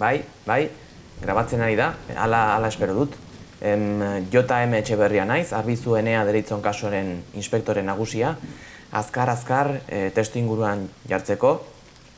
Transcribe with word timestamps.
bai, 0.00 0.22
bai, 0.46 0.64
grabatzen 1.20 1.60
ari 1.60 1.76
da, 1.76 1.92
ala, 2.16 2.56
ala 2.56 2.68
espero 2.72 2.94
dut. 2.96 3.16
Em, 3.60 4.00
JM 4.32 4.78
Etxeberria 4.78 5.26
naiz, 5.28 5.52
arbizu 5.52 5.98
enea 6.00 6.24
deritzon 6.24 6.62
kasuaren 6.64 7.18
inspektore 7.36 7.84
nagusia, 7.84 8.32
azkar 8.96 9.28
azkar 9.28 9.74
e, 9.86 10.08
testu 10.16 10.40
inguruan 10.40 10.86
jartzeko, 11.08 11.52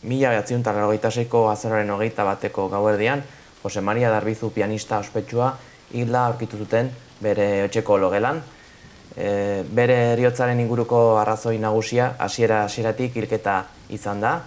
mila 0.07 0.31
behatziun 0.31 0.63
talarrogeita 0.63 1.11
seiko 1.11 1.49
azararen 1.51 1.91
hogeita 1.91 2.25
bateko 2.25 2.69
gauerdian, 2.71 3.27
Jose 3.63 3.81
Maria 3.81 4.11
Darbizu 4.11 4.51
pianista 4.51 4.99
ospetsua 5.03 5.53
hila 5.95 6.27
aurkitu 6.31 6.59
zuten 6.59 6.89
bere 7.23 7.65
etxeko 7.67 7.99
logelan. 7.99 8.41
E, 9.13 9.63
bere 9.67 9.99
eriotzaren 10.15 10.63
inguruko 10.63 11.19
arrazoi 11.21 11.59
nagusia, 11.59 12.15
hasiera 12.19 12.63
hasieratik 12.65 13.19
hilketa 13.19 13.65
izan 13.91 14.23
da, 14.23 14.39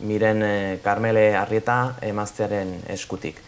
miren 0.00 0.42
e, 0.42 0.78
Karmele 0.82 1.34
Arrieta 1.36 1.96
emaztearen 2.02 2.74
eskutik. 2.94 3.38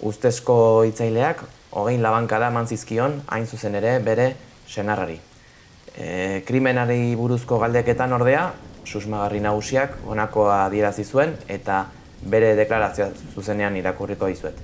Ustezko 0.00 0.84
hitzaileak 0.84 1.42
hogein 1.76 2.02
labankada 2.02 2.50
eman 2.52 2.68
zizkion, 2.68 3.20
hain 3.32 3.46
zuzen 3.46 3.74
ere 3.74 3.98
bere 4.04 4.34
senarrari. 4.68 5.18
E, 5.96 6.42
krimenari 6.46 7.14
buruzko 7.16 7.58
galdeketan 7.62 8.12
ordea, 8.12 8.50
susmagarri 8.86 9.40
nagusiak 9.40 9.96
honakoa 10.06 10.64
adierazi 10.66 11.04
zuen 11.04 11.34
eta 11.48 11.86
bere 12.22 12.54
deklarazioa 12.58 13.10
zuzenean 13.34 13.76
irakurriko 13.76 14.28
dizuet. 14.30 14.58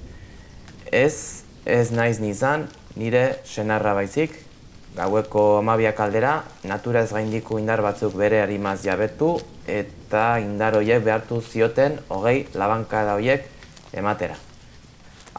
Ez, 0.92 1.42
ez 1.64 1.91
naiz 1.91 2.19
nizan, 2.20 2.69
nire 2.97 3.39
senarra 3.48 3.95
baizik, 3.97 4.37
gaueko 4.96 5.59
amabiak 5.59 6.01
aldera, 6.01 6.42
natura 6.69 7.02
ez 7.02 7.12
gaindiko 7.12 7.59
indar 7.59 7.80
batzuk 7.83 8.14
bere 8.19 8.42
harimaz 8.42 8.83
jabetu 8.84 9.34
eta 9.66 10.38
indar 10.41 10.77
horiek 10.77 11.02
behartu 11.05 11.41
zioten 11.41 11.98
hogei 12.09 12.46
labankada 12.55 13.14
horiek 13.16 13.47
ematera. 13.92 14.36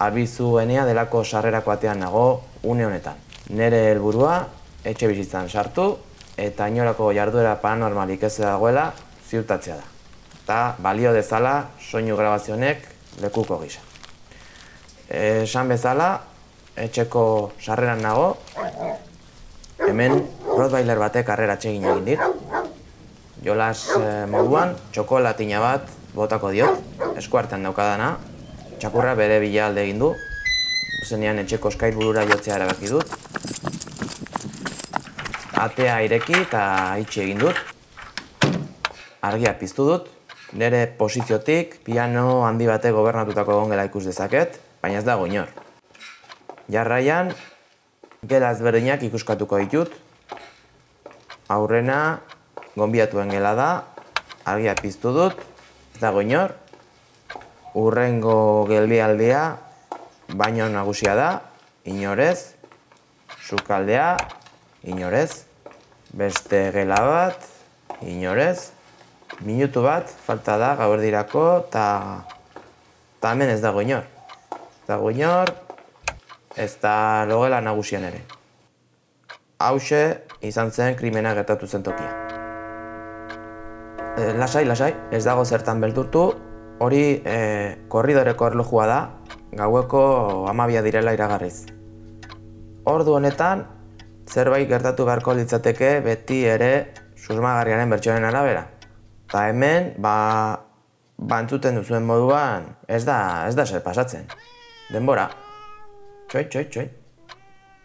Arbizu 0.01 0.57
enea 0.59 0.87
delako 0.89 1.23
sarrerako 1.23 1.71
atean 1.71 1.99
nago 2.01 2.41
une 2.63 2.85
honetan. 2.85 3.19
Nere 3.49 3.91
helburua 3.91 4.39
etxe 4.83 5.07
bizitzan 5.07 5.49
sartu 5.49 5.91
eta 6.37 6.67
inorako 6.67 7.11
jarduera 7.13 7.55
paranormalik 7.61 8.23
ez 8.23 8.37
dagoela 8.39 8.91
ziurtatzea 9.29 9.77
da. 9.77 9.89
Eta 10.43 10.59
balio 10.79 11.13
dezala 11.13 11.69
soinu 11.79 12.17
grabazionek 12.17 12.87
lekuko 13.21 13.59
gisa. 13.61 13.79
Esan 15.13 15.69
bezala, 15.69 16.07
etxeko 16.75 17.51
sarreran 17.61 18.01
nago, 18.01 18.31
hemen 19.87 20.21
Rottweiler 20.47 20.99
batek 21.01 21.29
arrera 21.33 21.57
txegin 21.57 21.87
egin 21.89 22.05
dit. 22.07 22.19
Jolas 23.43 23.79
eh, 23.97 24.25
moduan, 24.29 24.75
txokolatina 24.95 25.59
bat 25.63 25.89
botako 26.15 26.53
diot, 26.53 26.79
eskuartean 27.19 27.65
daukadana, 27.65 28.13
txakurra 28.79 29.15
bere 29.19 29.39
bila 29.43 29.67
alde 29.67 29.83
egin 29.83 29.99
du, 29.99 30.13
zenean 31.09 31.41
etxeko 31.41 31.71
skait 31.73 31.97
burura 31.97 32.23
jotzea 32.29 32.59
erabaki 32.61 32.91
dut, 32.93 33.09
atea 35.63 36.01
ireki 36.05 36.35
eta 36.43 36.63
itxi 37.01 37.23
egin 37.27 37.41
dut. 37.45 37.59
Argia 39.23 39.55
piztu 39.59 39.87
dut. 39.87 40.09
Nere 40.59 40.85
posiziotik 40.99 41.79
piano 41.81 42.43
handi 42.45 42.67
bate 42.69 42.91
gobernatutako 42.93 43.55
egon 43.55 43.79
ikus 43.85 44.03
dezaket, 44.05 44.59
baina 44.83 44.99
ez 44.99 45.05
dago 45.07 45.25
inor. 45.25 45.49
Jarraian, 46.69 47.31
gela 48.23 48.51
ezberdinak 48.55 49.03
ikuskatuko 49.03 49.59
ditut. 49.63 49.93
Aurrena, 51.51 52.21
gonbiatuen 52.75 53.31
gela 53.33 53.53
da, 53.57 53.69
argia 54.47 54.75
piztu 54.79 55.11
dut, 55.15 55.39
ez 55.93 56.01
dago 56.01 56.23
inor. 56.23 56.55
Urrengo 57.77 58.65
gelbialdia, 58.69 59.57
baino 60.37 60.69
nagusia 60.69 61.15
da, 61.17 61.29
inorez, 61.89 62.53
sukaldea, 63.43 64.15
inorez, 64.87 65.43
beste 66.13 66.67
gela 66.75 67.01
bat, 67.01 67.49
inorez, 68.05 68.71
minutu 69.41 69.81
bat, 69.83 70.07
falta 70.25 70.59
da, 70.61 70.75
gaur 70.79 71.01
dirako, 71.01 71.65
eta 71.65 71.85
ta 73.19 73.33
hemen 73.33 73.51
ez 73.55 73.61
dago 73.63 73.81
inor. 73.81 74.05
Ez 74.53 74.87
dago 74.87 75.09
inor, 75.11 75.51
ez 76.55 76.77
da 76.81 77.25
logela 77.25 77.61
nagusian 77.61 78.03
ere. 78.03 78.21
Hauxe, 79.63 80.23
izan 80.41 80.71
zen 80.71 80.95
krimena 80.99 81.33
gertatu 81.33 81.67
zen 81.67 81.83
tokia. 81.83 82.11
E, 84.17 84.33
lasai, 84.37 84.65
lasai, 84.65 84.91
ez 85.11 85.23
dago 85.25 85.45
zertan 85.45 85.81
beldurtu, 85.81 86.25
hori 86.83 87.21
e, 87.25 87.37
korridoreko 87.89 88.49
erlojua 88.51 88.87
da, 88.89 88.99
gaueko 89.53 90.03
amabia 90.49 90.83
direla 90.85 91.13
iragarriz. 91.15 91.65
Ordu 92.89 93.15
honetan, 93.15 93.63
zerbait 94.27 94.67
gertatu 94.69 95.07
beharko 95.07 95.33
litzateke 95.37 95.95
beti 96.05 96.43
ere 96.49 96.73
susmagarriaren 97.15 97.89
bertsoaren 97.89 98.27
arabera. 98.27 98.67
Ta 99.31 99.47
hemen, 99.49 99.93
ba, 100.03 100.59
bantzuten 101.17 101.79
duzuen 101.79 102.05
moduan, 102.05 102.67
ez 102.87 103.05
da, 103.07 103.47
ez 103.47 103.55
da 103.55 103.65
zer 103.65 103.81
pasatzen. 103.85 104.27
Denbora. 104.91 105.29
Txoit, 106.33 106.47
txoit, 106.49 106.69
txoit. 106.73 106.93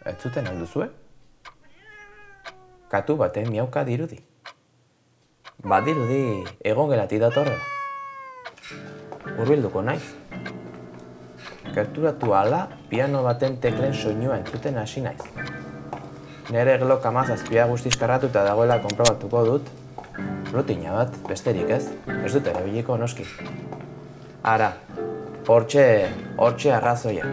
Ez 0.09 0.15
zuten 0.25 0.47
alduzue? 0.49 0.87
Katu 2.89 3.13
baten 3.19 3.51
miauka 3.53 3.83
dirudi. 3.85 4.17
Ba 5.61 5.77
dirudi 5.85 6.47
egon 6.65 6.89
gelati 6.89 7.19
datorrela. 7.21 7.61
Urbilduko 9.35 9.83
naiz. 9.85 10.01
Gerturatu 11.75 12.33
ala, 12.33 12.63
piano 12.89 13.21
baten 13.27 13.59
teklen 13.61 13.93
soinua 13.93 14.39
entzuten 14.41 14.81
hasi 14.81 15.05
naiz. 15.05 15.21
Nere 16.49 16.79
glok 16.81 17.05
amazazpia 17.05 17.69
guztiz 17.69 17.93
karratuta 18.01 18.47
dagoela 18.49 18.81
konprobatuko 18.81 19.45
dut. 19.51 19.73
Rutina 20.49 20.97
bat, 20.97 21.21
besterik 21.29 21.69
ez, 21.77 21.83
ez 22.17 22.33
dut 22.33 22.49
erabiliko 22.49 22.97
noski. 22.97 23.29
Ara, 24.41 24.73
hortxe, 25.45 25.85
hortxe 26.41 26.79
arrazoia. 26.81 27.29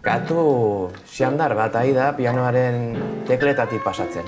Katu 0.00 0.88
xandar 1.04 1.52
bat 1.52 1.74
ahi 1.76 1.92
da 1.92 2.06
pianoaren 2.16 2.94
tekletatik 3.28 3.82
pasatzen. 3.84 4.24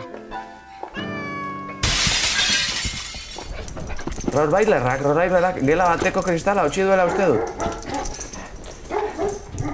Rorbailerrak, 4.33 5.01
rorbailerrak, 5.01 5.63
gela 5.65 5.87
bateko 5.95 6.21
kristala 6.27 6.67
hotxi 6.69 6.85
duela 6.85 7.07
uste 7.09 7.25
dut. 7.31 7.65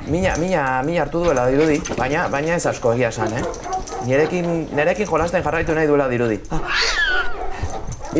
Mina, 0.06 0.36
mina, 0.38 0.62
mina 0.86 1.02
hartu 1.02 1.24
duela 1.24 1.48
dirudi, 1.50 1.80
baina, 1.98 2.28
baina 2.30 2.54
ez 2.54 2.66
asko 2.70 2.94
egia 2.94 3.10
esan, 3.10 3.34
eh? 3.34 3.42
Nirekin, 4.06 4.68
nirekin 4.78 5.06
jolasten 5.10 5.42
jarraitu 5.42 5.74
nahi 5.74 5.90
duela 5.90 6.06
dirudi. 6.08 6.38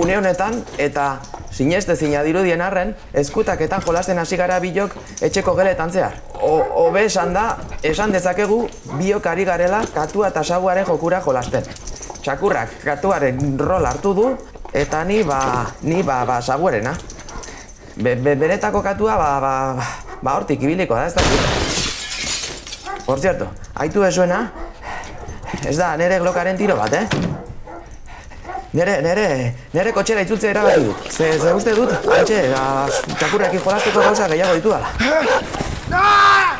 Une 0.03 0.19
honetan, 0.19 0.65
eta 0.79 1.13
sineste 1.59 1.97
zina 1.99 2.23
dirudien 2.23 2.61
arren, 2.63 2.93
eskutaketan 3.19 3.83
jolasten 3.83 4.19
hasi 4.23 4.39
gara 4.39 4.61
bilok 4.63 4.95
etxeko 5.27 5.57
geletan 5.59 5.91
zehar. 5.91 6.15
Obe 6.39 7.05
esan 7.09 7.35
da, 7.35 7.47
esan 7.83 8.15
dezakegu 8.15 8.61
biok 8.99 9.27
ari 9.27 9.47
garela 9.49 9.83
katua 9.95 10.31
eta 10.31 10.45
saguaren 10.45 10.87
jokura 10.87 11.21
jolasten. 11.25 11.67
Txakurrak 12.23 12.79
katuaren 12.85 13.59
rol 13.59 13.87
hartu 13.91 14.15
du, 14.15 14.29
eta 14.73 15.03
ni 15.09 15.23
ba, 15.27 15.41
ni 15.83 16.03
ba, 16.03 16.23
ba 16.29 16.39
saguarena. 16.43 16.95
Be, 17.99 18.15
be, 18.15 18.37
beretako 18.39 18.83
katua 18.85 19.19
ba, 19.19 19.31
ba, 19.43 19.55
ba, 20.23 20.37
hortik 20.37 20.63
ibiliko 20.63 20.95
da, 20.95 21.09
ez 21.11 21.15
da. 21.19 21.23
Por 23.09 23.19
cierto, 23.19 23.49
haitu 23.75 24.05
esuena, 24.05 24.47
Ez 25.65 25.77
da, 25.79 25.95
nere 25.97 26.19
glokaren 26.21 26.59
tiro 26.61 26.77
bat, 26.77 26.93
eh? 26.93 27.28
Nere, 28.77 28.99
nere, 29.01 29.55
nere 29.73 29.93
kotxera 29.97 30.21
itzultzea 30.27 30.51
erabaki 30.53 30.83
dut. 30.85 31.07
Ze, 31.09 31.31
ze 31.41 31.53
uste 31.57 31.73
dut, 31.73 31.93
antxe, 32.19 32.43
txakurrekin 33.15 33.63
jolasteko 33.65 34.03
gauza 34.05 34.29
gehiago 34.29 34.59
ditu 34.59 34.75
dala. 34.75 34.93
Ah! 35.91 36.59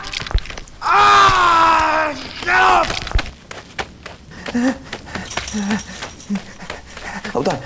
Autan! 7.35 7.59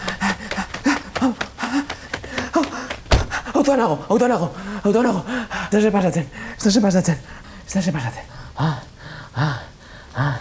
Autan 3.54 3.78
nago, 3.78 3.96
autan 4.10 4.28
nago, 4.34 4.50
autan 4.82 5.06
nago. 5.06 5.24
Ez 5.70 5.70
da 5.70 5.80
ze 5.80 5.90
pasatzen, 5.94 6.26
ez 6.56 6.62
da 6.64 6.70
ze 6.70 6.80
pasatzen, 6.80 7.18
ez 7.66 7.72
da 7.72 7.82
ze 7.82 7.92
pasatzen. 7.94 8.24
Ah, 8.58 8.82
ah, 9.34 9.58
ah. 10.18 10.36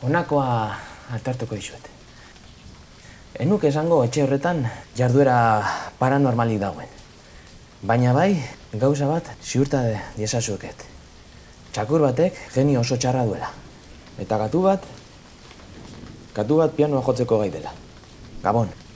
Honakoa 0.00 0.87
altartuko 1.14 1.54
dizuet. 1.54 1.88
Enuk 3.38 3.64
esango 3.68 4.02
etxe 4.04 4.24
horretan 4.24 4.64
jarduera 4.98 5.36
paranormali 5.98 6.58
dagoen. 6.58 6.88
Baina 7.82 8.12
bai, 8.12 8.32
gauza 8.74 9.06
bat 9.06 9.30
ziurta 9.42 9.82
de 9.86 9.98
diesazuket. 10.16 10.84
Txakur 11.72 12.02
batek 12.08 12.40
geni 12.54 12.76
oso 12.76 12.96
txarra 12.96 13.24
duela. 13.28 13.52
Eta 14.18 14.38
gatu 14.40 14.64
bat, 14.64 14.82
gatu 16.34 16.58
bat 16.58 16.74
pianoa 16.74 17.04
jotzeko 17.06 17.38
gai 17.44 17.50
dela. 17.54 17.70
Gabon. 18.42 18.87